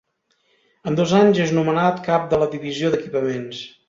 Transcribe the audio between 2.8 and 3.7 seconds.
d'equipaments.